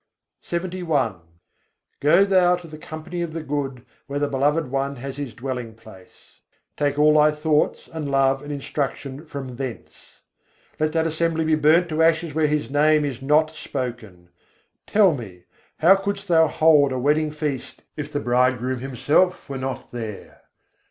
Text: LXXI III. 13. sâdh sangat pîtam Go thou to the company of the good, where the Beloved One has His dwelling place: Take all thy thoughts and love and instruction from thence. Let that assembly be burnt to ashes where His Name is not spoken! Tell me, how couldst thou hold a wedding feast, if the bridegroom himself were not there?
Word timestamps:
LXXI 0.41 0.55
III. 0.55 0.59
13. 0.61 0.69
sâdh 0.71 0.71
sangat 0.71 0.87
pîtam 0.87 1.21
Go 2.01 2.25
thou 2.25 2.55
to 2.55 2.67
the 2.67 2.77
company 2.79 3.21
of 3.21 3.33
the 3.33 3.43
good, 3.43 3.85
where 4.07 4.17
the 4.17 4.27
Beloved 4.27 4.71
One 4.71 4.95
has 4.95 5.17
His 5.17 5.35
dwelling 5.35 5.75
place: 5.75 6.39
Take 6.75 6.97
all 6.97 7.13
thy 7.13 7.29
thoughts 7.29 7.87
and 7.87 8.09
love 8.09 8.41
and 8.41 8.51
instruction 8.51 9.27
from 9.27 9.57
thence. 9.57 10.21
Let 10.79 10.93
that 10.93 11.05
assembly 11.05 11.45
be 11.45 11.53
burnt 11.53 11.87
to 11.89 12.01
ashes 12.01 12.33
where 12.33 12.47
His 12.47 12.71
Name 12.71 13.05
is 13.05 13.21
not 13.21 13.51
spoken! 13.51 14.29
Tell 14.87 15.13
me, 15.13 15.43
how 15.81 15.97
couldst 15.97 16.27
thou 16.27 16.47
hold 16.47 16.91
a 16.91 16.97
wedding 16.97 17.29
feast, 17.29 17.83
if 17.95 18.11
the 18.11 18.19
bridegroom 18.19 18.79
himself 18.79 19.47
were 19.47 19.59
not 19.59 19.91
there? 19.91 20.41